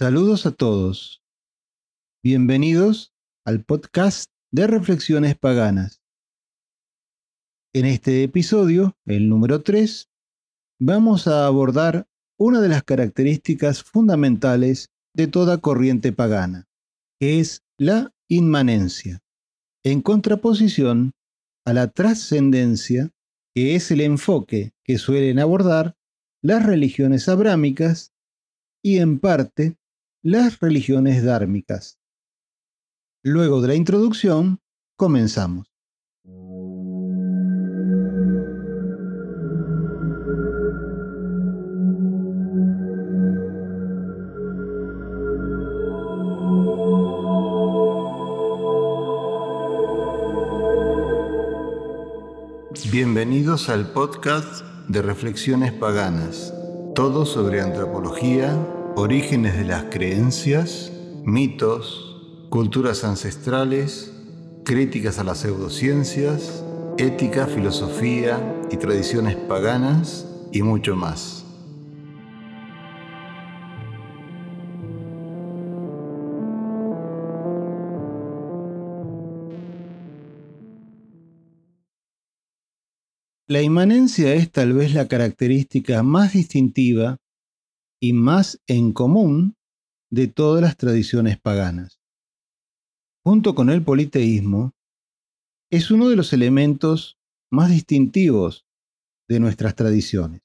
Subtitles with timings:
[0.00, 1.22] Saludos a todos.
[2.24, 3.12] Bienvenidos
[3.44, 6.00] al podcast de Reflexiones Paganas.
[7.74, 10.08] En este episodio, el número 3,
[10.80, 12.06] vamos a abordar
[12.38, 16.66] una de las características fundamentales de toda corriente pagana,
[17.20, 19.20] que es la inmanencia,
[19.84, 21.12] en contraposición
[21.66, 23.10] a la trascendencia,
[23.54, 25.94] que es el enfoque que suelen abordar
[26.42, 28.14] las religiones abrámicas
[28.82, 29.76] y en parte
[30.22, 31.98] las religiones dármicas.
[33.22, 34.60] Luego de la introducción,
[34.96, 35.66] comenzamos.
[52.92, 56.52] Bienvenidos al podcast de Reflexiones Paganas,
[56.94, 58.58] todo sobre antropología,
[59.00, 60.92] orígenes de las creencias,
[61.24, 64.12] mitos, culturas ancestrales,
[64.62, 66.62] críticas a las pseudociencias,
[66.98, 71.46] ética, filosofía y tradiciones paganas y mucho más.
[83.48, 87.16] La inmanencia es tal vez la característica más distintiva
[88.00, 89.56] y más en común
[90.10, 92.00] de todas las tradiciones paganas.
[93.22, 94.74] Junto con el politeísmo,
[95.70, 97.18] es uno de los elementos
[97.50, 98.66] más distintivos
[99.28, 100.40] de nuestras tradiciones.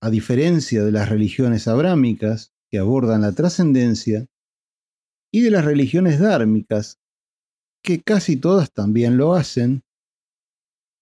[0.00, 4.26] A diferencia de las religiones abrámicas, que abordan la trascendencia,
[5.32, 7.00] y de las religiones dármicas,
[7.82, 9.84] que casi todas también lo hacen,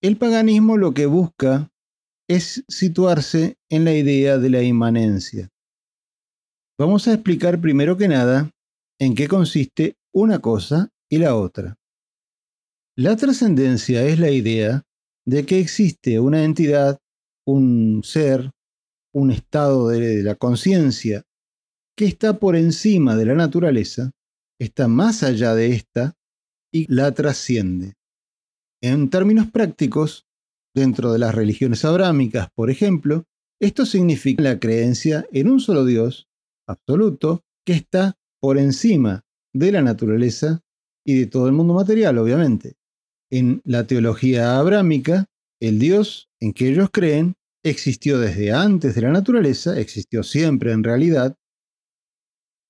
[0.02, 1.71] el paganismo lo que busca
[2.34, 5.50] es situarse en la idea de la inmanencia.
[6.78, 8.50] Vamos a explicar primero que nada
[8.98, 11.76] en qué consiste una cosa y la otra.
[12.96, 14.82] La trascendencia es la idea
[15.26, 16.98] de que existe una entidad,
[17.46, 18.50] un ser,
[19.14, 21.24] un estado de la conciencia
[21.96, 24.10] que está por encima de la naturaleza,
[24.58, 26.14] está más allá de esta
[26.72, 27.94] y la trasciende.
[28.82, 30.26] En términos prácticos,
[30.74, 33.24] dentro de las religiones abrámicas, por ejemplo,
[33.60, 36.28] esto significa la creencia en un solo Dios
[36.66, 39.24] absoluto que está por encima
[39.54, 40.62] de la naturaleza
[41.04, 42.74] y de todo el mundo material, obviamente.
[43.30, 45.26] En la teología abrámica,
[45.60, 47.34] el Dios en que ellos creen
[47.64, 51.36] existió desde antes de la naturaleza, existió siempre en realidad,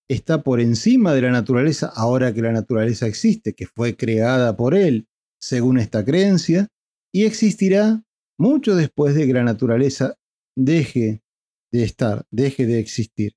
[0.09, 4.75] está por encima de la naturaleza ahora que la naturaleza existe, que fue creada por
[4.75, 5.07] Él,
[5.41, 6.69] según esta creencia,
[7.12, 8.03] y existirá
[8.39, 10.17] mucho después de que la naturaleza
[10.56, 11.23] deje
[11.71, 13.34] de estar, deje de existir.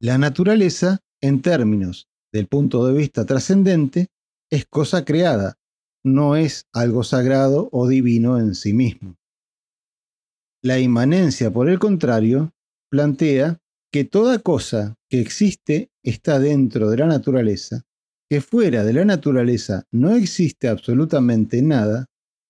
[0.00, 4.08] La naturaleza, en términos del punto de vista trascendente,
[4.50, 5.58] es cosa creada,
[6.04, 9.16] no es algo sagrado o divino en sí mismo.
[10.62, 12.52] La inmanencia, por el contrario,
[12.90, 13.60] plantea
[13.92, 17.82] que toda cosa que existe está dentro de la naturaleza,
[18.28, 22.06] que fuera de la naturaleza no existe absolutamente nada,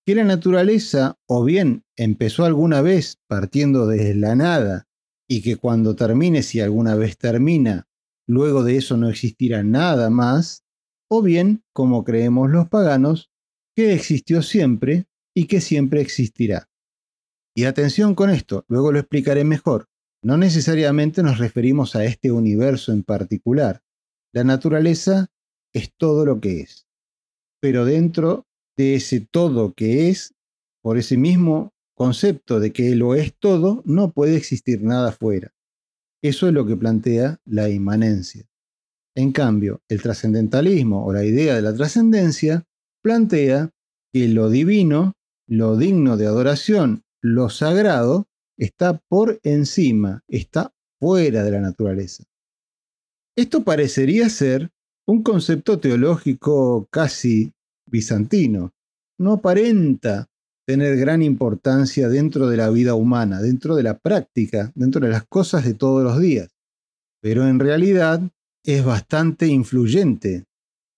[0.09, 4.87] que la naturaleza o bien empezó alguna vez partiendo de la nada
[5.27, 7.87] y que cuando termine, si alguna vez termina,
[8.27, 10.63] luego de eso no existirá nada más,
[11.11, 13.29] o bien, como creemos los paganos,
[13.75, 15.05] que existió siempre
[15.35, 16.71] y que siempre existirá.
[17.55, 19.89] Y atención con esto, luego lo explicaré mejor.
[20.23, 23.83] No necesariamente nos referimos a este universo en particular.
[24.33, 25.27] La naturaleza
[25.71, 26.87] es todo lo que es.
[27.61, 28.47] Pero dentro
[28.79, 30.35] de ese todo que es,
[30.81, 35.53] por ese mismo concepto de que lo es todo, no puede existir nada fuera.
[36.23, 38.47] Eso es lo que plantea la inmanencia.
[39.17, 42.65] En cambio, el trascendentalismo o la idea de la trascendencia
[43.03, 43.69] plantea
[44.13, 51.51] que lo divino, lo digno de adoración, lo sagrado, está por encima, está fuera de
[51.51, 52.23] la naturaleza.
[53.35, 54.69] Esto parecería ser
[55.05, 57.53] un concepto teológico casi
[57.89, 58.73] bizantino.
[59.19, 60.27] No aparenta
[60.65, 65.25] tener gran importancia dentro de la vida humana, dentro de la práctica, dentro de las
[65.27, 66.49] cosas de todos los días.
[67.21, 68.21] Pero en realidad
[68.63, 70.45] es bastante influyente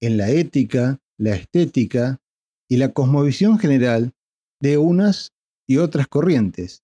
[0.01, 2.19] en la ética, la estética
[2.69, 4.13] y la cosmovisión general
[4.61, 5.31] de unas
[5.67, 6.83] y otras corrientes,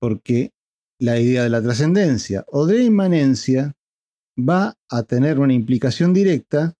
[0.00, 0.52] porque
[1.00, 3.74] la idea de la trascendencia o de inmanencia
[4.38, 6.74] va a tener una implicación directa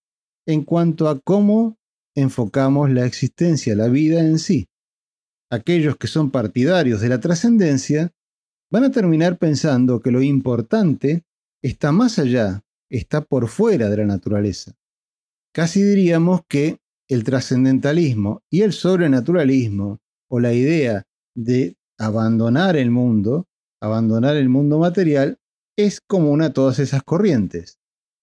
[0.47, 1.78] en cuanto a cómo
[2.19, 4.67] enfocamos la existencia, la vida en sí
[5.49, 8.11] aquellos que son partidarios de la trascendencia
[8.71, 11.23] van a terminar pensando que lo importante
[11.63, 14.73] está más allá está por fuera de la naturaleza.
[15.53, 16.77] Casi diríamos que
[17.07, 19.99] el trascendentalismo y el sobrenaturalismo,
[20.31, 23.47] o la idea de abandonar el mundo,
[23.81, 25.39] abandonar el mundo material,
[25.75, 27.79] es común a todas esas corrientes.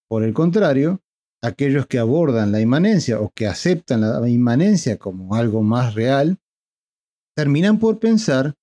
[0.08, 1.00] Por el contrario,
[1.42, 6.38] aquellos que abordan la inmanencia o que aceptan la inmanencia como algo más real,
[7.36, 8.54] terminan por pensar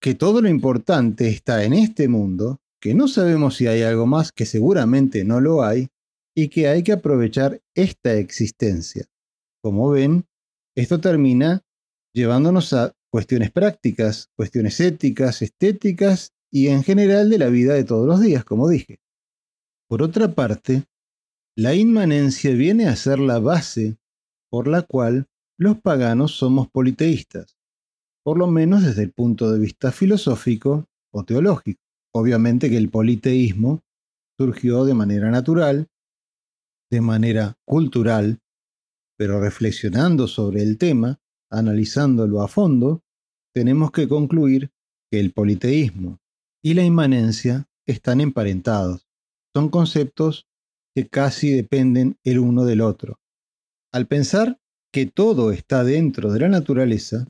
[0.00, 4.32] que todo lo importante está en este mundo, que no sabemos si hay algo más,
[4.32, 5.88] que seguramente no lo hay,
[6.36, 9.06] y que hay que aprovechar esta existencia.
[9.62, 10.26] Como ven,
[10.76, 11.62] esto termina
[12.12, 18.06] llevándonos a cuestiones prácticas, cuestiones éticas, estéticas y en general de la vida de todos
[18.06, 18.98] los días, como dije.
[19.88, 20.84] Por otra parte,
[21.56, 23.96] la inmanencia viene a ser la base
[24.50, 27.56] por la cual los paganos somos politeístas,
[28.24, 31.80] por lo menos desde el punto de vista filosófico o teológico.
[32.12, 33.82] Obviamente que el politeísmo
[34.36, 35.88] surgió de manera natural,
[36.90, 38.40] de manera cultural,
[39.16, 43.04] pero reflexionando sobre el tema, analizándolo a fondo,
[43.52, 44.72] tenemos que concluir
[45.10, 46.18] que el politeísmo
[46.62, 49.06] y la inmanencia están emparentados.
[49.54, 50.48] Son conceptos
[50.94, 53.20] que casi dependen el uno del otro.
[53.92, 54.60] Al pensar
[54.92, 57.26] que todo está dentro de la naturaleza,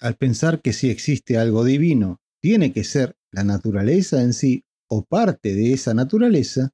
[0.00, 5.04] al pensar que si existe algo divino, tiene que ser la naturaleza en sí o
[5.04, 6.70] parte de esa naturaleza,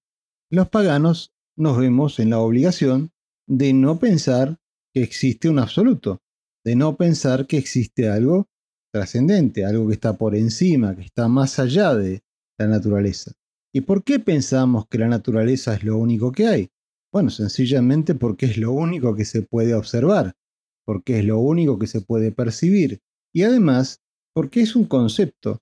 [0.51, 3.13] los paganos nos vemos en la obligación
[3.47, 4.59] de no pensar
[4.93, 6.23] que existe un absoluto,
[6.65, 8.49] de no pensar que existe algo
[8.93, 12.23] trascendente, algo que está por encima, que está más allá de
[12.59, 13.33] la naturaleza.
[13.73, 16.71] ¿Y por qué pensamos que la naturaleza es lo único que hay?
[17.13, 20.35] Bueno, sencillamente porque es lo único que se puede observar,
[20.85, 23.01] porque es lo único que se puede percibir
[23.33, 24.01] y además
[24.35, 25.61] porque es un concepto.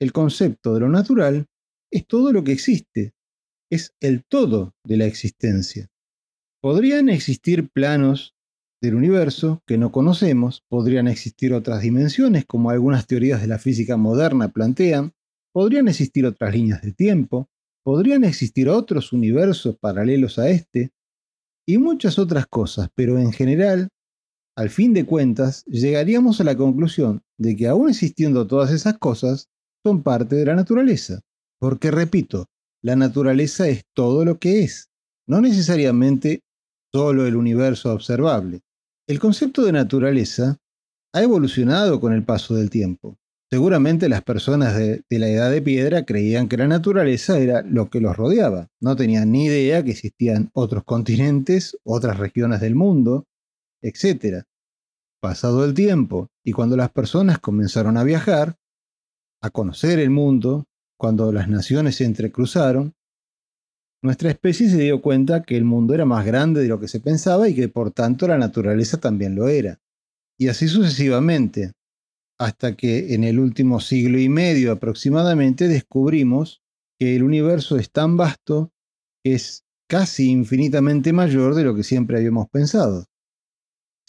[0.00, 1.46] El concepto de lo natural
[1.92, 3.12] es todo lo que existe,
[3.70, 5.88] es el todo de la existencia.
[6.62, 8.34] Podrían existir planos
[8.82, 13.96] del universo que no conocemos, podrían existir otras dimensiones como algunas teorías de la física
[13.96, 15.12] moderna plantean,
[15.52, 17.48] podrían existir otras líneas de tiempo,
[17.82, 20.90] podrían existir otros universos paralelos a este,
[21.66, 23.88] y muchas otras cosas, pero en general,
[24.56, 29.48] al fin de cuentas, llegaríamos a la conclusión de que aún existiendo todas esas cosas,
[29.84, 31.20] son parte de la naturaleza.
[31.58, 32.46] Porque, repito,
[32.82, 34.90] la naturaleza es todo lo que es,
[35.26, 36.42] no necesariamente
[36.92, 38.60] solo el universo observable.
[39.06, 40.58] El concepto de naturaleza
[41.12, 43.18] ha evolucionado con el paso del tiempo.
[43.52, 48.00] Seguramente las personas de, la edad de piedra creían que la naturaleza era lo que
[48.00, 48.68] los rodeaba.
[48.80, 53.26] No tenían ni idea que existían otros continentes, otras regiones del mundo,
[53.82, 54.44] etc.
[55.20, 58.56] Pasado el tiempo y cuando las personas comenzaron a viajar,
[59.42, 60.66] a conocer el mundo,
[60.96, 62.94] cuando las naciones se entrecruzaron,
[64.00, 67.00] nuestra especie se dio cuenta que el mundo era más grande de lo que se
[67.00, 69.80] pensaba y que por tanto la naturaleza también lo era.
[70.38, 71.72] Y así sucesivamente,
[72.40, 76.62] hasta que en el último siglo y medio aproximadamente descubrimos
[76.98, 78.72] que el universo es tan vasto
[79.22, 83.04] que es casi infinitamente mayor de lo que siempre habíamos pensado.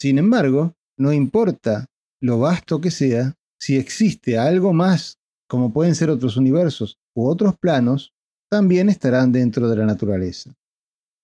[0.00, 1.90] Sin embargo, no importa
[2.22, 7.58] lo vasto que sea, si existe algo más, como pueden ser otros universos u otros
[7.58, 8.14] planos,
[8.50, 10.54] también estarán dentro de la naturaleza.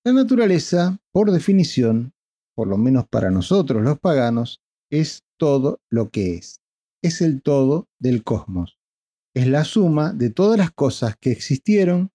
[0.04, 2.12] La naturaleza, por definición,
[2.54, 4.60] por lo menos para nosotros los paganos,
[4.90, 6.60] es todo lo que es
[7.02, 8.78] es el todo del cosmos.
[9.34, 12.10] Es la suma de todas las cosas que existieron,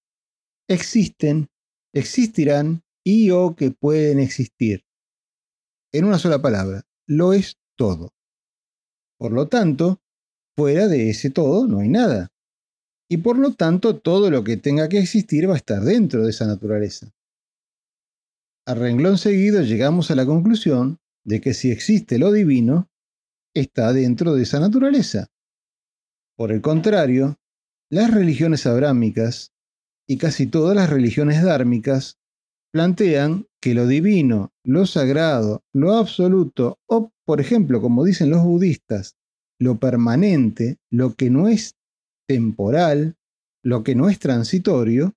[0.68, 1.50] existen,
[1.94, 4.86] existirán y o que pueden existir.
[5.94, 8.14] En una sola palabra, lo es todo.
[9.18, 10.02] Por lo tanto,
[10.56, 12.32] fuera de ese todo no hay nada.
[13.10, 16.32] Y por lo tanto, todo lo que tenga que existir va a estar dentro de
[16.32, 17.14] esa naturaleza.
[18.66, 22.90] A renglón seguido llegamos a la conclusión de que si existe lo divino,
[23.54, 25.28] está dentro de esa naturaleza.
[26.36, 27.38] Por el contrario,
[27.90, 29.54] las religiones abrámicas
[30.08, 32.18] y casi todas las religiones dármicas
[32.72, 39.16] plantean que lo divino, lo sagrado, lo absoluto, o por ejemplo, como dicen los budistas,
[39.60, 41.76] lo permanente, lo que no es
[42.28, 43.16] temporal,
[43.64, 45.14] lo que no es transitorio,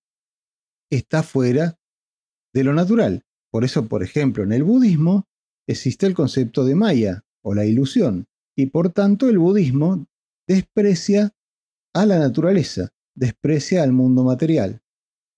[0.91, 1.79] está fuera
[2.55, 3.25] de lo natural.
[3.51, 5.27] Por eso, por ejemplo, en el budismo
[5.67, 8.27] existe el concepto de Maya, o la ilusión,
[8.57, 10.05] y por tanto el budismo
[10.49, 11.33] desprecia
[11.95, 14.83] a la naturaleza, desprecia al mundo material,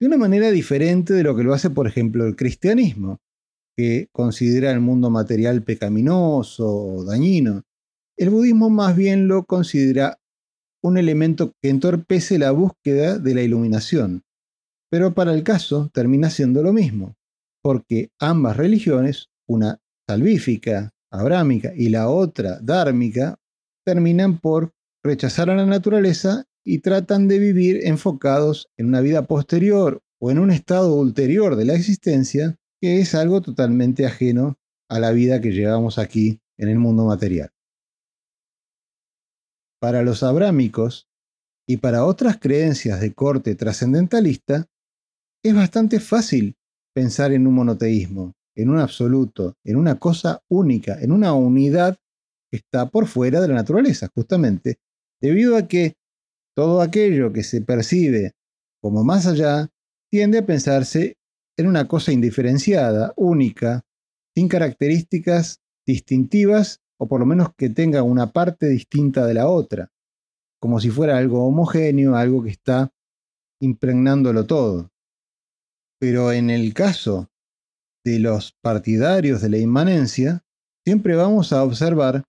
[0.00, 3.18] de una manera diferente de lo que lo hace, por ejemplo, el cristianismo,
[3.76, 7.64] que considera el mundo material pecaminoso o dañino.
[8.16, 10.18] El budismo más bien lo considera
[10.82, 14.22] un elemento que entorpece la búsqueda de la iluminación.
[14.90, 17.16] Pero para el caso termina siendo lo mismo,
[17.62, 23.38] porque ambas religiones, una salvífica, abrámica, y la otra dármica,
[23.84, 24.72] terminan por
[25.02, 30.38] rechazar a la naturaleza y tratan de vivir enfocados en una vida posterior o en
[30.38, 34.58] un estado ulterior de la existencia que es algo totalmente ajeno
[34.90, 37.50] a la vida que llevamos aquí en el mundo material.
[39.80, 41.08] Para los abrámicos
[41.66, 44.66] y para otras creencias de corte trascendentalista,
[45.44, 46.56] es bastante fácil
[46.94, 51.96] pensar en un monoteísmo, en un absoluto, en una cosa única, en una unidad
[52.50, 54.78] que está por fuera de la naturaleza, justamente,
[55.20, 55.94] debido a que
[56.56, 58.32] todo aquello que se percibe
[58.82, 59.68] como más allá
[60.10, 61.18] tiende a pensarse
[61.56, 63.84] en una cosa indiferenciada, única,
[64.34, 69.92] sin características distintivas o por lo menos que tenga una parte distinta de la otra,
[70.60, 72.92] como si fuera algo homogéneo, algo que está
[73.60, 74.90] impregnándolo todo.
[76.00, 77.28] Pero en el caso
[78.08, 80.44] de los partidarios de la inmanencia,
[80.84, 82.24] siempre vamos a observar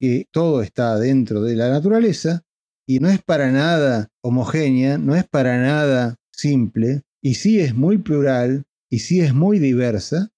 [0.00, 2.42] que todo está dentro de la naturaleza
[2.88, 7.98] y no es para nada homogénea, no es para nada simple, y sí es muy
[7.98, 10.30] plural, y sí es muy diversa,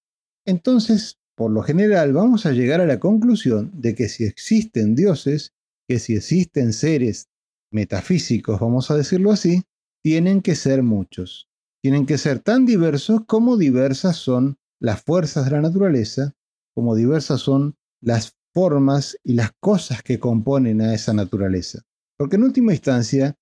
[0.45, 5.53] entonces, por lo general, vamos a llegar a la conclusión de que si existen dioses,
[5.87, 7.29] que si existen seres
[7.71, 9.63] metafísicos, vamos a decirlo así,
[10.03, 11.49] tienen que ser muchos.
[11.81, 16.35] Tienen que ser tan diversos como diversas son las fuerzas de la naturaleza,
[16.75, 21.81] como diversas son las formas y las cosas que componen a esa naturaleza.
[22.19, 23.35] Porque en última instancia,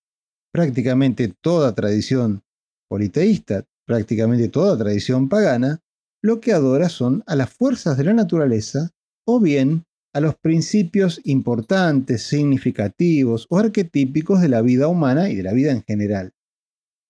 [0.54, 2.44] prácticamente toda tradición
[2.88, 5.82] politeísta, prácticamente toda tradición pagana,
[6.22, 8.92] lo que adora son a las fuerzas de la naturaleza
[9.28, 9.84] o bien
[10.14, 15.74] a los principios importantes, significativos o arquetípicos de la vida humana y de la vida
[15.74, 16.32] en general.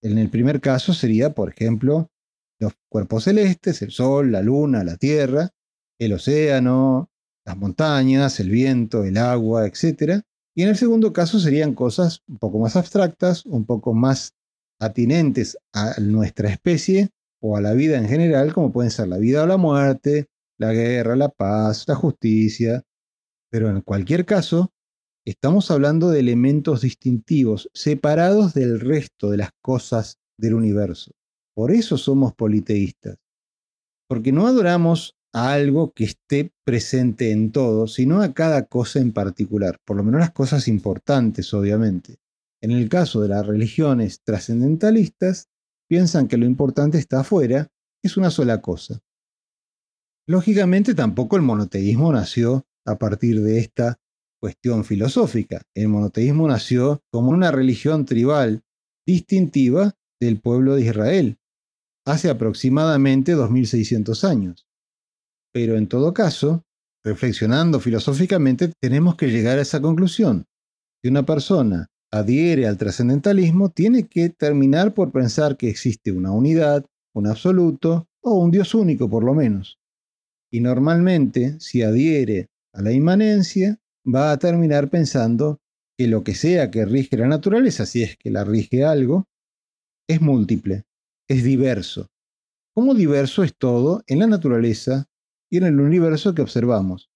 [0.01, 2.09] En el primer caso sería, por ejemplo,
[2.63, 5.51] los cuerpos celestes, el Sol, la Luna, la Tierra,
[5.99, 7.09] el océano,
[7.45, 10.21] las montañas, el viento, el agua, etc.
[10.55, 14.33] Y en el segundo caso serían cosas un poco más abstractas, un poco más
[14.79, 17.09] atinentes a nuestra especie
[17.41, 20.27] o a la vida en general, como pueden ser la vida o la muerte,
[20.57, 22.83] la guerra, la paz, la justicia.
[23.49, 24.71] Pero en cualquier caso,
[25.25, 31.11] estamos hablando de elementos distintivos, separados del resto de las cosas del universo.
[31.55, 33.17] Por eso somos politeístas.
[34.07, 39.11] Porque no adoramos a algo que esté presente en todo, sino a cada cosa en
[39.11, 42.17] particular, por lo menos las cosas importantes, obviamente.
[42.61, 45.49] En el caso de las religiones trascendentalistas,
[45.89, 47.67] piensan que lo importante está afuera,
[48.03, 48.99] es una sola cosa.
[50.27, 53.99] Lógicamente tampoco el monoteísmo nació a partir de esta
[54.39, 55.63] cuestión filosófica.
[55.73, 58.63] El monoteísmo nació como una religión tribal
[59.05, 61.37] distintiva del pueblo de Israel,
[62.05, 64.67] hace aproximadamente 2600 años.
[65.53, 66.63] Pero en todo caso,
[67.03, 70.45] reflexionando filosóficamente, tenemos que llegar a esa conclusión.
[71.01, 76.85] Si una persona adhiere al trascendentalismo, tiene que terminar por pensar que existe una unidad,
[77.13, 79.79] un absoluto o un Dios único por lo menos.
[80.51, 85.59] Y normalmente, si adhiere a la inmanencia, va a terminar pensando
[85.97, 89.25] que lo que sea que rige la naturaleza, si es que la rige algo,
[90.07, 90.83] es múltiple,
[91.27, 92.09] es diverso.
[92.73, 95.07] Como diverso es todo en la naturaleza
[95.49, 97.11] y en el universo que observamos.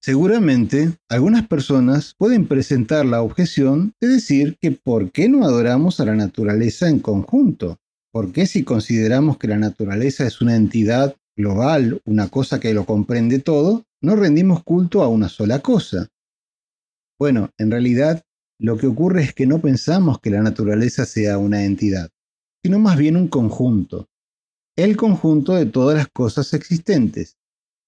[0.00, 6.04] Seguramente algunas personas pueden presentar la objeción de decir que ¿por qué no adoramos a
[6.04, 7.78] la naturaleza en conjunto?
[8.12, 12.84] ¿Por qué si consideramos que la naturaleza es una entidad global, una cosa que lo
[12.84, 16.08] comprende todo, no rendimos culto a una sola cosa?
[17.18, 18.22] Bueno, en realidad
[18.58, 22.10] lo que ocurre es que no pensamos que la naturaleza sea una entidad
[22.62, 24.08] sino más bien un conjunto,
[24.76, 27.36] el conjunto de todas las cosas existentes.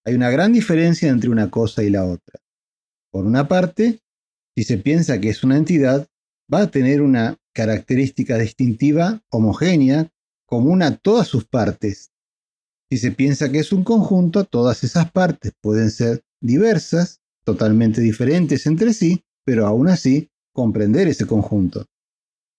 [0.05, 2.41] Hay una gran diferencia entre una cosa y la otra.
[3.11, 4.01] Por una parte,
[4.57, 6.09] si se piensa que es una entidad,
[6.53, 10.11] va a tener una característica distintiva homogénea,
[10.47, 12.11] común a todas sus partes.
[12.91, 18.67] Si se piensa que es un conjunto, todas esas partes pueden ser diversas, totalmente diferentes
[18.67, 21.87] entre sí, pero aún así comprender ese conjunto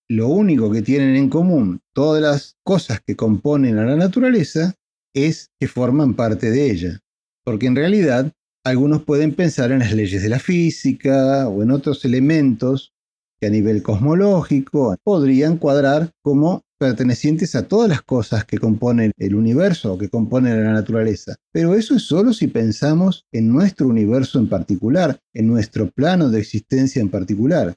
[0.08, 4.76] lo único que tienen en común todas las cosas que componen a la naturaleza
[5.14, 7.00] es que forman parte de ella.
[7.44, 8.32] Porque en realidad
[8.64, 12.94] algunos pueden pensar en las leyes de la física o en otros elementos
[13.40, 19.36] que a nivel cosmológico podrían cuadrar como pertenecientes a todas las cosas que componen el
[19.36, 21.36] universo o que componen la naturaleza.
[21.52, 26.40] Pero eso es solo si pensamos en nuestro universo en particular, en nuestro plano de
[26.40, 27.76] existencia en particular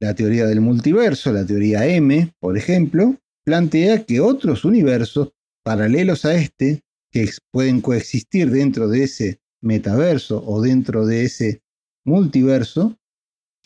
[0.00, 6.34] la teoría del multiverso, la teoría M, por ejemplo, plantea que otros universos paralelos a
[6.34, 11.62] este, que pueden coexistir dentro de ese metaverso o dentro de ese
[12.04, 12.98] multiverso,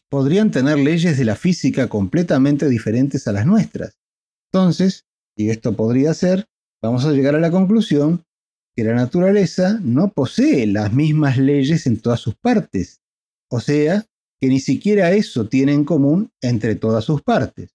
[0.08, 3.96] podrían tener leyes de la física completamente diferentes a las nuestras.
[4.52, 6.46] Entonces, y esto podría ser,
[6.82, 8.24] vamos a llegar a la conclusión
[8.76, 13.00] que la naturaleza no posee las mismas leyes en todas sus partes.
[13.50, 14.04] O sea,
[14.40, 17.74] que ni siquiera eso tiene en común entre todas sus partes.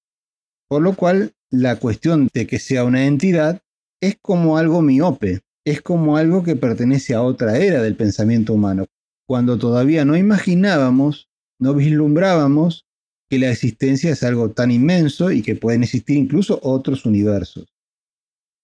[0.67, 3.61] Por lo cual, la cuestión de que sea una entidad
[4.01, 8.85] es como algo miope, es como algo que pertenece a otra era del pensamiento humano,
[9.27, 12.85] cuando todavía no imaginábamos, no vislumbrábamos
[13.29, 17.67] que la existencia es algo tan inmenso y que pueden existir incluso otros universos.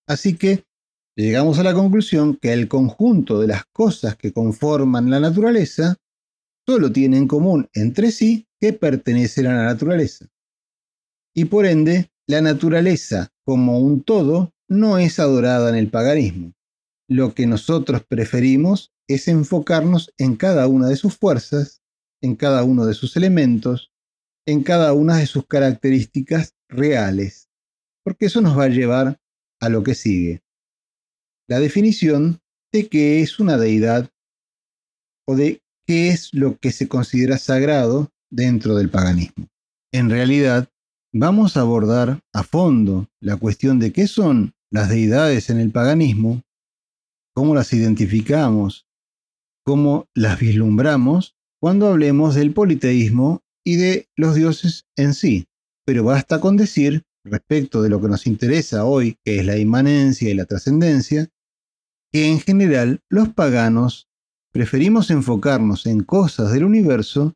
[0.08, 0.64] Así que
[1.16, 5.98] llegamos a la conclusión que el conjunto de las cosas que conforman la naturaleza
[6.67, 10.27] solo tiene en común entre sí que pertenecen a la naturaleza.
[11.34, 16.53] Y por ende, la naturaleza como un todo no es adorada en el paganismo.
[17.07, 21.84] Lo que nosotros preferimos es enfocarnos en cada una de sus fuerzas,
[22.22, 23.91] en cada uno de sus elementos,
[24.48, 27.50] en cada una de sus características reales,
[28.03, 29.19] porque eso nos va a llevar
[29.60, 30.41] a lo que sigue.
[31.48, 32.41] La definición
[32.72, 34.10] de qué es una deidad
[35.27, 39.48] o de qué es lo que se considera sagrado dentro del paganismo.
[39.94, 40.70] En realidad,
[41.13, 46.42] vamos a abordar a fondo la cuestión de qué son las deidades en el paganismo,
[47.34, 48.88] cómo las identificamos,
[49.63, 55.46] cómo las vislumbramos cuando hablemos del politeísmo y de los dioses en sí.
[55.86, 60.30] Pero basta con decir, respecto de lo que nos interesa hoy, que es la inmanencia
[60.30, 61.30] y la trascendencia,
[62.12, 64.08] que en general los paganos
[64.55, 67.33] preferimos enfocarnos en cosas del universo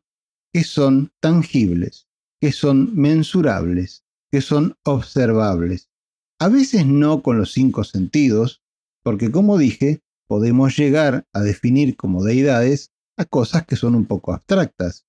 [0.54, 2.08] que son tangibles,
[2.40, 5.90] que son mensurables, que son observables.
[6.38, 8.62] A veces no con los cinco sentidos,
[9.02, 14.32] porque como dije, podemos llegar a definir como deidades a cosas que son un poco
[14.32, 15.04] abstractas.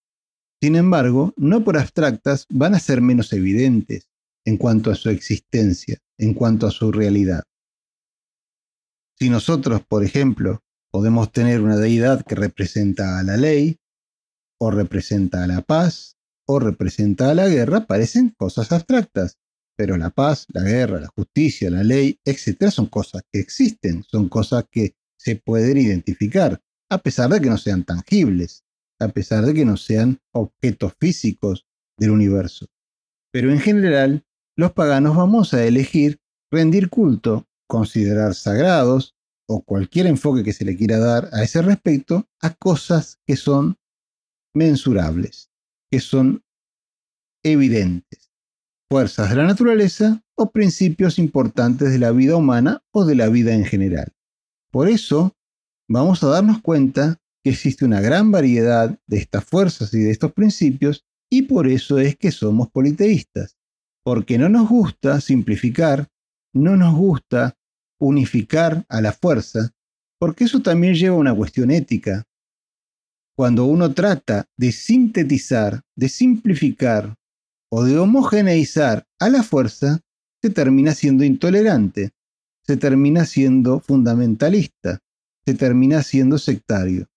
[0.62, 4.10] Sin embargo, no por abstractas van a ser menos evidentes
[4.44, 7.46] en cuanto a su existencia, en cuanto a su realidad.
[9.18, 13.80] Si nosotros, por ejemplo, Podemos tener una deidad que representa a la ley,
[14.60, 19.38] o representa a la paz, o representa a la guerra, parecen cosas abstractas.
[19.78, 24.28] Pero la paz, la guerra, la justicia, la ley, etc., son cosas que existen, son
[24.28, 28.66] cosas que se pueden identificar, a pesar de que no sean tangibles,
[29.00, 31.66] a pesar de que no sean objetos físicos
[31.98, 32.68] del universo.
[33.32, 34.26] Pero en general,
[34.58, 36.20] los paganos vamos a elegir
[36.52, 39.16] rendir culto, considerar sagrados
[39.52, 43.78] o cualquier enfoque que se le quiera dar a ese respecto a cosas que son
[44.54, 45.52] mensurables,
[45.92, 46.44] que son
[47.44, 48.32] evidentes,
[48.90, 53.54] fuerzas de la naturaleza o principios importantes de la vida humana o de la vida
[53.54, 54.14] en general.
[54.72, 55.36] Por eso,
[55.90, 60.32] vamos a darnos cuenta que existe una gran variedad de estas fuerzas y de estos
[60.32, 63.58] principios y por eso es que somos politeístas,
[64.04, 66.08] porque no nos gusta simplificar,
[66.54, 67.58] no nos gusta
[68.02, 69.72] unificar a la fuerza,
[70.20, 72.26] porque eso también lleva a una cuestión ética.
[73.36, 77.16] Cuando uno trata de sintetizar, de simplificar
[77.70, 80.02] o de homogeneizar a la fuerza,
[80.42, 82.12] se termina siendo intolerante,
[82.66, 85.00] se termina siendo fundamentalista,
[85.46, 87.08] se termina siendo sectario.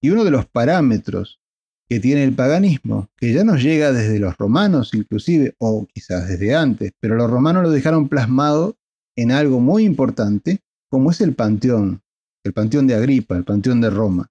[0.00, 1.40] Y uno de los parámetros
[1.88, 6.54] que tiene el paganismo, que ya nos llega desde los romanos inclusive, o quizás desde
[6.54, 8.76] antes, pero los romanos lo dejaron plasmado
[9.16, 12.02] en algo muy importante, como es el Panteón,
[12.44, 14.30] el Panteón de Agripa, el Panteón de Roma.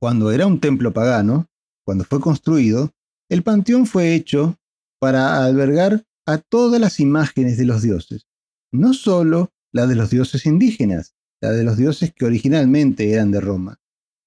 [0.00, 1.48] Cuando era un templo pagano,
[1.84, 2.92] cuando fue construido,
[3.28, 4.56] el Panteón fue hecho
[4.98, 8.26] para albergar a todas las imágenes de los dioses,
[8.72, 13.40] no solo la de los dioses indígenas, la de los dioses que originalmente eran de
[13.40, 13.80] Roma,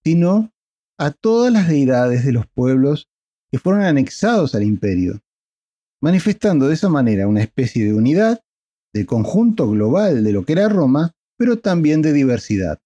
[0.03, 0.51] sino
[0.97, 3.09] a todas las deidades de los pueblos
[3.51, 5.21] que fueron anexados al imperio,
[6.01, 8.42] manifestando de esa manera una especie de unidad
[8.93, 12.79] de conjunto global de lo que era Roma, pero también de diversidad.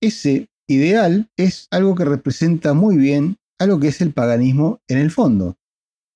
[0.00, 4.98] Ese ideal es algo que representa muy bien a lo que es el paganismo en
[4.98, 5.56] el fondo.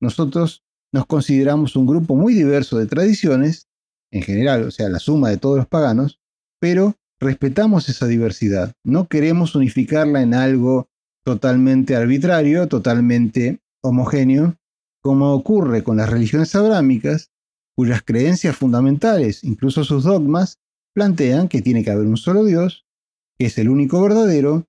[0.00, 3.68] Nosotros nos consideramos un grupo muy diverso de tradiciones,
[4.10, 6.20] en general, o sea, la suma de todos los paganos,
[6.60, 8.72] pero respetamos esa diversidad.
[8.84, 10.88] No queremos unificarla en algo
[11.24, 14.56] totalmente arbitrario, totalmente homogéneo,
[15.02, 17.30] como ocurre con las religiones abrámicas,
[17.78, 20.58] cuyas creencias fundamentales, incluso sus dogmas,
[20.96, 22.84] plantean que tiene que haber un solo Dios,
[23.38, 24.66] que es el único verdadero,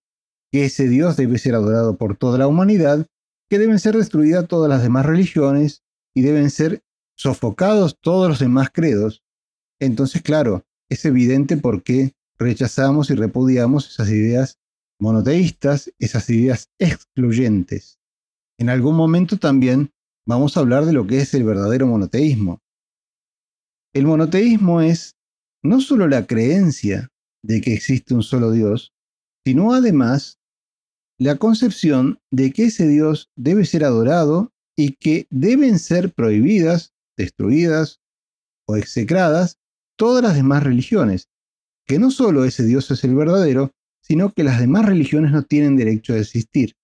[0.51, 3.07] que ese Dios debe ser adorado por toda la humanidad,
[3.49, 5.81] que deben ser destruidas todas las demás religiones
[6.13, 6.83] y deben ser
[7.17, 9.23] sofocados todos los demás credos,
[9.79, 14.59] entonces, claro, es evidente por qué rechazamos y repudiamos esas ideas
[14.99, 17.97] monoteístas, esas ideas excluyentes.
[18.59, 19.89] En algún momento también
[20.27, 22.61] vamos a hablar de lo que es el verdadero monoteísmo.
[23.93, 25.15] El monoteísmo es
[25.63, 27.09] no solo la creencia
[27.43, 28.93] de que existe un solo Dios,
[29.45, 30.37] sino además
[31.17, 37.99] la concepción de que ese Dios debe ser adorado y que deben ser prohibidas, destruidas
[38.67, 39.57] o execradas
[39.97, 41.27] todas las demás religiones,
[41.85, 43.71] que no solo ese Dios es el verdadero,
[44.01, 46.75] sino que las demás religiones no tienen derecho a existir.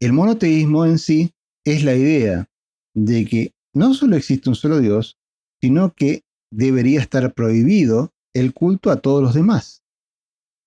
[0.00, 1.32] El monoteísmo en sí
[1.64, 2.48] es la idea
[2.94, 5.18] de que no solo existe un solo Dios,
[5.64, 9.82] sino que debería estar prohibido el culto a todos los demás.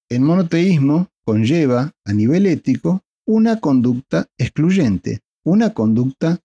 [0.10, 6.40] El monoteísmo conlleva, a nivel ético, una conducta excluyente, una conducta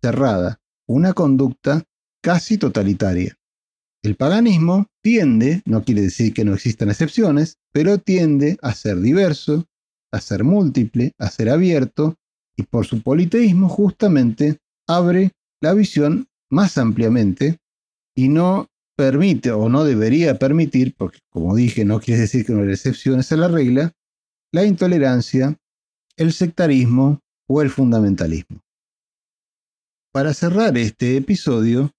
[0.00, 1.82] cerrada, una conducta
[2.22, 3.34] casi totalitaria.
[4.04, 9.64] El paganismo tiende, no quiere decir que no existan excepciones, pero tiende a ser diverso,
[10.12, 12.14] a ser múltiple, a ser abierto,
[12.56, 17.58] y por su politeísmo justamente abre la visión más ampliamente
[18.16, 22.62] y no permite o no debería permitir, porque como dije, no quiere decir que no
[22.62, 23.92] haya excepciones a la regla,
[24.52, 25.56] la intolerancia,
[26.16, 28.62] el sectarismo o el fundamentalismo.
[30.12, 31.92] Para cerrar este episodio,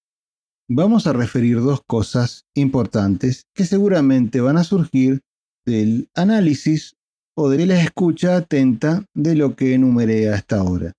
[0.68, 5.20] vamos a referir dos cosas importantes que seguramente van a surgir
[5.64, 6.96] del análisis
[7.36, 10.92] o de la escucha atenta de lo que enumeré hasta ahora.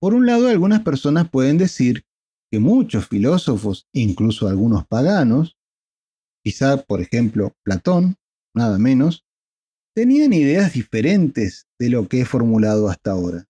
[0.00, 2.04] Por un lado, algunas personas pueden decir
[2.50, 5.56] que muchos filósofos, incluso algunos paganos,
[6.42, 8.16] quizá por ejemplo Platón,
[8.54, 9.26] nada menos,
[9.94, 13.46] tenían ideas diferentes de lo que he formulado hasta ahora.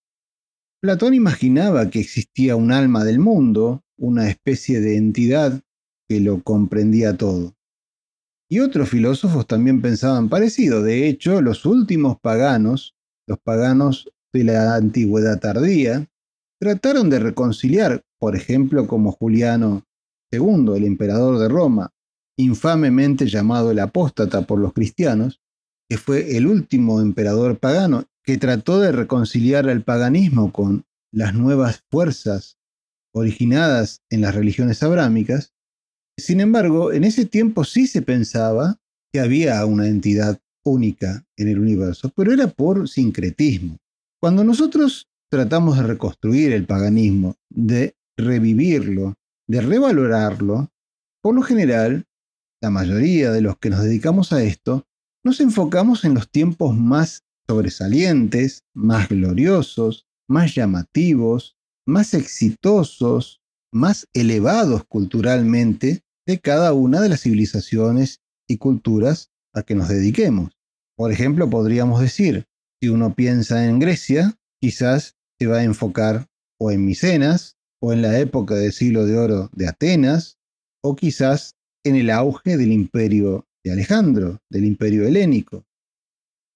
[0.81, 5.61] Platón imaginaba que existía un alma del mundo, una especie de entidad
[6.09, 7.55] que lo comprendía todo.
[8.51, 10.83] Y otros filósofos también pensaban parecido.
[10.83, 16.09] De hecho, los últimos paganos, los paganos de la antigüedad tardía,
[16.61, 19.85] trataron de reconciliar, por ejemplo, como Juliano
[20.31, 21.93] II, el emperador de Roma,
[22.37, 25.41] infamemente llamado el apóstata por los cristianos,
[25.89, 31.83] que fue el último emperador pagano que trató de reconciliar el paganismo con las nuevas
[31.91, 32.59] fuerzas
[33.15, 35.55] originadas en las religiones abrámicas.
[36.19, 38.79] Sin embargo, en ese tiempo sí se pensaba
[39.13, 43.79] que había una entidad única en el universo, pero era por sincretismo.
[44.21, 49.15] Cuando nosotros tratamos de reconstruir el paganismo, de revivirlo,
[49.47, 50.71] de revalorarlo,
[51.23, 52.07] por lo general,
[52.63, 54.87] la mayoría de los que nos dedicamos a esto,
[55.25, 63.41] nos enfocamos en los tiempos más sobresalientes, más gloriosos, más llamativos, más exitosos,
[63.73, 70.53] más elevados culturalmente de cada una de las civilizaciones y culturas a que nos dediquemos.
[70.97, 72.47] Por ejemplo, podríamos decir,
[72.81, 76.27] si uno piensa en Grecia, quizás se va a enfocar
[76.61, 80.39] o en Micenas, o en la época del siglo de oro de Atenas,
[80.83, 85.65] o quizás en el auge del imperio de Alejandro, del imperio helénico.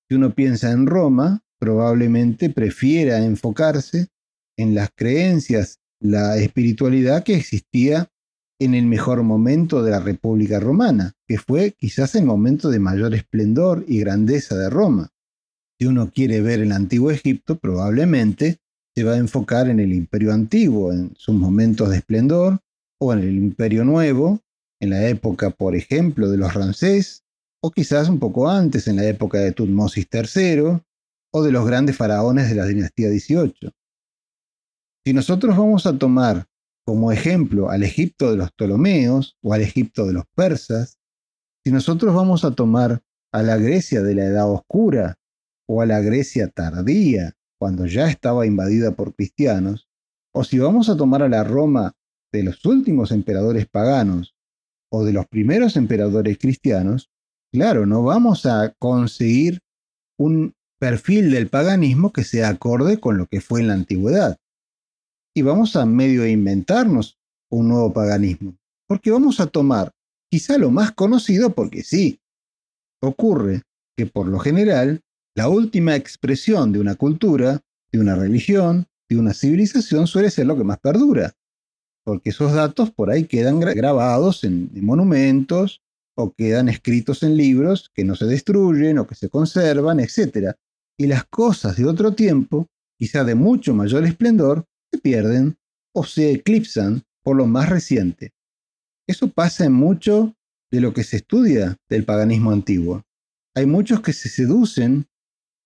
[0.08, 4.08] Si uno piensa en Roma, probablemente prefiera enfocarse
[4.58, 8.10] en las creencias, la espiritualidad que existía
[8.60, 13.14] en el mejor momento de la República Romana, que fue quizás el momento de mayor
[13.14, 15.10] esplendor y grandeza de Roma.
[15.78, 18.58] Si uno quiere ver el antiguo Egipto, probablemente
[18.94, 22.60] se va a enfocar en el imperio antiguo, en sus momentos de esplendor,
[23.00, 24.40] o en el imperio nuevo,
[24.80, 27.24] en la época, por ejemplo, de los Ramsés,
[27.62, 30.80] o quizás un poco antes, en la época de Tutmosis III,
[31.32, 33.72] o de los grandes faraones de la dinastía XVIII.
[35.04, 36.46] Si nosotros vamos a tomar
[36.84, 40.98] como ejemplo al Egipto de los Ptolomeos o al Egipto de los persas,
[41.64, 43.02] si nosotros vamos a tomar
[43.32, 45.18] a la Grecia de la Edad Oscura
[45.66, 49.88] o a la Grecia tardía, cuando ya estaba invadida por cristianos,
[50.34, 51.92] o si vamos a tomar a la Roma
[52.32, 54.34] de los últimos emperadores paganos
[54.90, 57.12] o de los primeros emperadores cristianos,
[57.52, 59.60] claro, no vamos a conseguir
[60.18, 64.38] un perfil del paganismo que sea acorde con lo que fue en la antigüedad.
[65.32, 67.16] Y vamos a medio inventarnos
[67.48, 68.56] un nuevo paganismo,
[68.88, 69.92] porque vamos a tomar
[70.28, 72.18] quizá lo más conocido porque sí,
[73.00, 73.62] ocurre
[73.96, 75.00] que por lo general
[75.34, 80.56] la última expresión de una cultura, de una religión, de una civilización suele ser lo
[80.56, 81.32] que más perdura,
[82.04, 85.80] porque esos datos por ahí quedan grabados en, monumentos
[86.16, 90.54] o quedan escritos en libros que no se destruyen o que se conservan, etc.
[90.98, 92.66] Y las cosas de otro tiempo,
[92.98, 95.56] quizá de mucho mayor esplendor, se pierden
[95.94, 98.32] o se eclipsan por lo más reciente.
[99.06, 100.34] Eso pasa en mucho
[100.70, 103.02] de lo que se estudia del paganismo antiguo.
[103.54, 105.06] Hay muchos que se seducen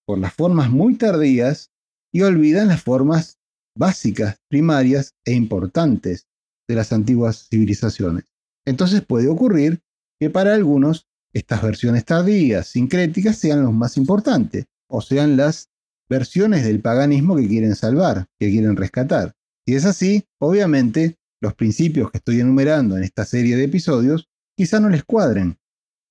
[0.07, 1.71] por las formas muy tardías
[2.13, 3.39] y olvidan las formas
[3.77, 6.27] básicas, primarias e importantes
[6.69, 8.25] de las antiguas civilizaciones.
[8.65, 9.81] Entonces puede ocurrir
[10.19, 15.69] que para algunos estas versiones tardías, sincréticas, sean los más importantes, o sean las
[16.09, 19.35] versiones del paganismo que quieren salvar, que quieren rescatar.
[19.67, 24.81] Si es así, obviamente los principios que estoy enumerando en esta serie de episodios quizá
[24.81, 25.59] no les cuadren,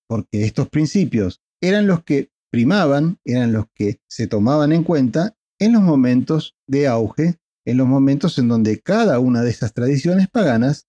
[0.08, 5.74] porque estos principios eran los que primaban, eran los que se tomaban en cuenta en
[5.74, 10.88] los momentos de auge, en los momentos en donde cada una de esas tradiciones paganas,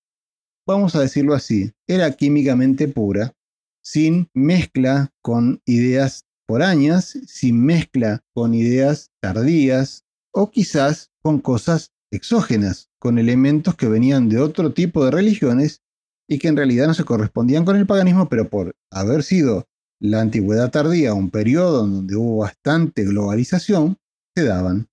[0.65, 3.35] vamos a decirlo así, era químicamente pura,
[3.83, 12.91] sin mezcla con ideas foráneas, sin mezcla con ideas tardías o quizás con cosas exógenas,
[13.01, 15.83] con elementos que venían de otro tipo de religiones
[16.29, 19.67] y que en realidad no se correspondían con el paganismo, pero por haber sido
[20.01, 23.97] la antigüedad tardía un periodo donde hubo bastante globalización,
[24.35, 24.89] se daban.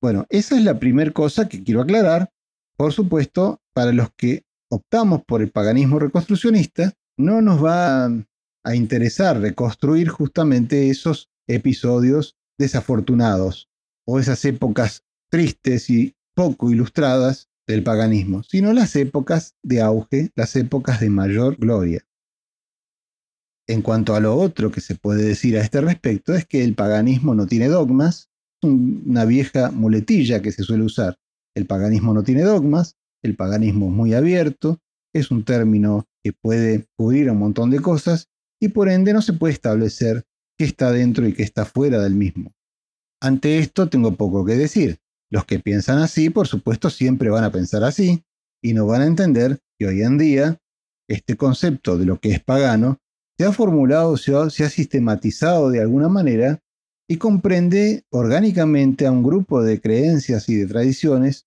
[0.00, 2.30] Bueno, esa es la primera cosa que quiero aclarar.
[2.76, 8.06] Por supuesto, para los que optamos por el paganismo reconstruccionista, no nos va
[8.64, 13.68] a interesar reconstruir justamente esos episodios desafortunados
[14.06, 20.56] o esas épocas tristes y poco ilustradas del paganismo, sino las épocas de auge, las
[20.56, 22.07] épocas de mayor gloria.
[23.68, 26.74] En cuanto a lo otro que se puede decir a este respecto es que el
[26.74, 28.30] paganismo no tiene dogmas,
[28.62, 31.16] una vieja muletilla que se suele usar.
[31.54, 34.78] El paganismo no tiene dogmas, el paganismo es muy abierto,
[35.14, 38.28] es un término que puede cubrir un montón de cosas
[38.60, 40.24] y por ende no se puede establecer
[40.56, 42.52] qué está dentro y qué está fuera del mismo.
[43.20, 44.98] Ante esto tengo poco que decir.
[45.30, 48.24] Los que piensan así, por supuesto, siempre van a pensar así
[48.62, 50.58] y no van a entender que hoy en día
[51.06, 52.98] este concepto de lo que es pagano
[53.38, 56.60] se ha formulado, se ha, se ha sistematizado de alguna manera
[57.08, 61.46] y comprende orgánicamente a un grupo de creencias y de tradiciones.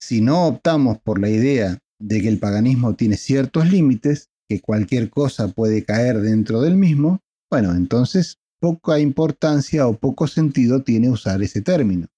[0.00, 5.10] Si no optamos por la idea de que el paganismo tiene ciertos límites, que cualquier
[5.10, 7.20] cosa puede caer dentro del mismo,
[7.50, 12.08] bueno, entonces poca importancia o poco sentido tiene usar ese término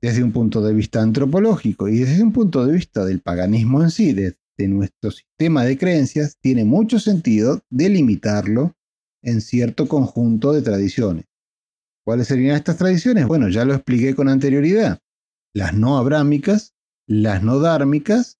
[0.00, 3.90] desde un punto de vista antropológico y desde un punto de vista del paganismo en
[3.90, 4.14] sí,
[4.58, 8.74] de, nuestro sistema de creencias, tiene mucho sentido delimitarlo
[9.22, 11.24] en cierto conjunto de tradiciones.
[12.04, 13.26] ¿Cuáles serían estas tradiciones?
[13.26, 14.98] Bueno, ya lo expliqué con anterioridad.
[15.54, 16.74] Las no abrámicas,
[17.06, 18.38] las no dármicas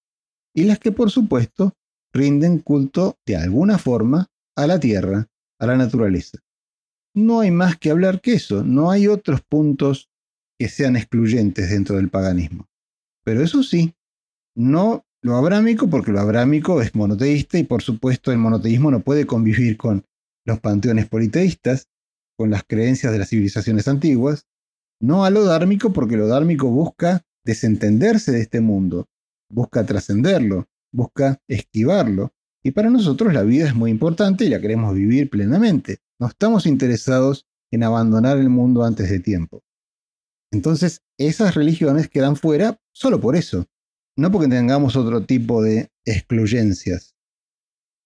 [0.53, 1.73] y las que por supuesto
[2.13, 5.27] rinden culto de alguna forma a la tierra,
[5.59, 6.39] a la naturaleza.
[7.13, 10.09] No hay más que hablar que eso, no hay otros puntos
[10.59, 12.67] que sean excluyentes dentro del paganismo.
[13.23, 13.93] Pero eso sí,
[14.55, 19.25] no lo abrámico, porque lo abrámico es monoteísta y por supuesto el monoteísmo no puede
[19.25, 20.05] convivir con
[20.45, 21.89] los panteones politeístas,
[22.37, 24.47] con las creencias de las civilizaciones antiguas,
[25.01, 29.07] no a lo dármico, porque lo dármico busca desentenderse de este mundo,
[29.49, 34.93] busca trascenderlo, busca esquivarlo, y para nosotros la vida es muy importante y la queremos
[34.93, 35.99] vivir plenamente.
[36.19, 39.63] No estamos interesados en abandonar el mundo antes de tiempo.
[40.51, 43.67] Entonces, esas religiones quedan fuera solo por eso,
[44.19, 47.15] no porque tengamos otro tipo de excluyencias.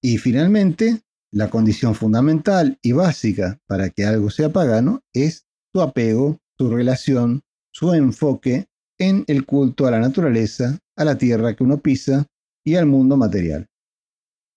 [0.01, 6.39] Y finalmente, la condición fundamental y básica para que algo sea pagano es su apego,
[6.57, 8.67] su relación, su enfoque
[8.99, 12.27] en el culto a la naturaleza, a la tierra que uno pisa
[12.63, 13.67] y al mundo material.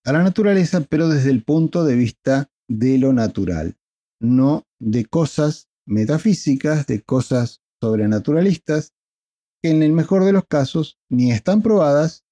[0.05, 3.79] A la naturaleza, pero desde el punto de vista de lo natural,
[4.21, 8.93] no de cosas metafísicas, de cosas sobrenaturalistas
[9.67, 12.25] que en el mejor de los casos ni están probadas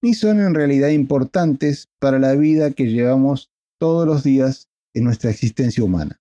[0.00, 5.30] ni son en realidad importantes para la vida que llevamos todos los días en nuestra
[5.30, 6.20] existencia humana.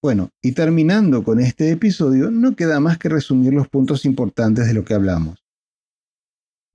[0.00, 4.74] Bueno, y terminando con este episodio, no queda más que resumir los puntos importantes de
[4.74, 5.44] lo que hablamos.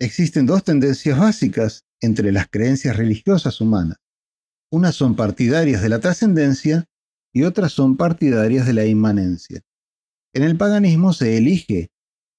[0.01, 3.99] Existen dos tendencias básicas entre las creencias religiosas humanas.
[4.69, 6.85] Unas son partidarias de la trascendencia
[7.33, 9.61] y otras son partidarias de la inmanencia.
[10.33, 11.89] En el paganismo se elige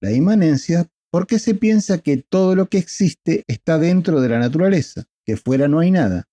[0.00, 5.04] la inmanencia porque se piensa que todo lo que existe está dentro de la naturaleza,
[5.24, 6.28] que fuera no hay nada.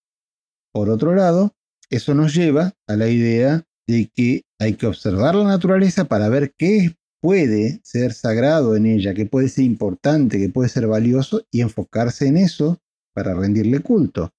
[0.73, 1.56] Por otro lado,
[1.89, 6.54] eso nos lleva a la idea de que hay que observar la naturaleza para ver
[6.58, 11.62] qué puede ser sagrado en ella, qué puede ser importante, qué puede ser valioso y
[11.62, 12.80] enfocarse en eso
[13.13, 14.34] para rendirle culto.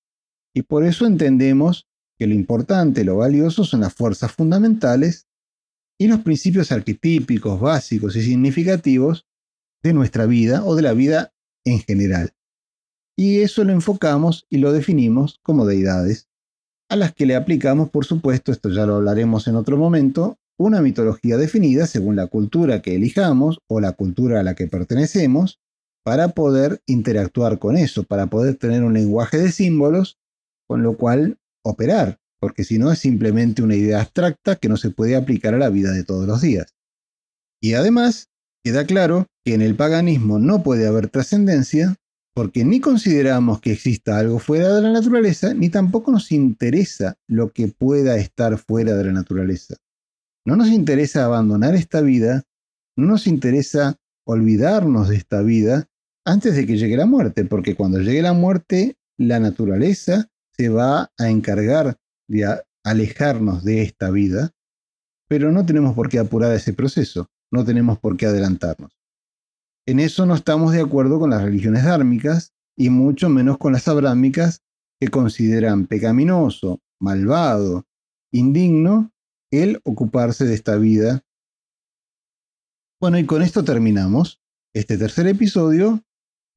[0.55, 5.27] Y por eso entendemos que lo importante, lo valioso son las fuerzas fundamentales
[5.99, 9.27] y los principios arquetípicos básicos y significativos
[9.83, 11.33] de nuestra vida o de la vida
[11.65, 12.33] en general.
[13.17, 16.29] Y eso lo enfocamos y lo definimos como deidades,
[16.89, 20.81] a las que le aplicamos, por supuesto, esto ya lo hablaremos en otro momento, una
[20.81, 25.61] mitología definida según la cultura que elijamos o la cultura a la que pertenecemos,
[26.05, 30.19] para poder interactuar con eso, para poder tener un lenguaje de símbolos,
[30.69, 34.90] con lo cual operar, porque si no es simplemente una idea abstracta que no se
[34.90, 36.75] puede aplicar a la vida de todos los días.
[37.61, 38.29] Y además,
[38.64, 41.96] queda claro que en el paganismo no puede haber trascendencia
[42.35, 47.51] porque ni consideramos que exista algo fuera de la naturaleza, ni tampoco nos interesa lo
[47.51, 49.77] que pueda estar fuera de la naturaleza.
[50.44, 52.42] No nos interesa abandonar esta vida,
[52.94, 53.96] no nos interesa
[54.27, 55.88] olvidarnos de esta vida
[56.27, 61.11] antes de que llegue la muerte, porque cuando llegue la muerte, la naturaleza se va
[61.16, 61.96] a encargar
[62.29, 64.53] de alejarnos de esta vida,
[65.29, 68.97] pero no tenemos por qué apurar ese proceso, no tenemos por qué adelantarnos.
[69.87, 73.89] En eso no estamos de acuerdo con las religiones dármicas y mucho menos con las
[73.89, 74.62] abrámicas
[75.01, 77.87] que consideran pecaminoso, malvado,
[78.33, 79.12] indigno
[79.51, 81.25] el ocuparse de esta vida.
[83.01, 84.41] Bueno, y con esto terminamos
[84.75, 86.03] este tercer episodio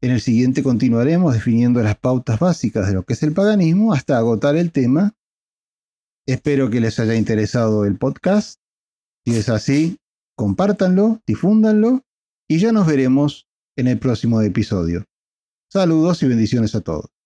[0.02, 4.18] en el siguiente continuaremos definiendo las pautas básicas de lo que es el paganismo hasta
[4.18, 5.14] agotar el tema.
[6.28, 8.60] Espero que les haya interesado el podcast.
[9.26, 9.98] Si es así,
[10.36, 12.02] compártanlo, difúndanlo
[12.48, 15.06] y ya nos veremos en el próximo episodio.
[15.72, 17.19] Saludos y bendiciones a todos.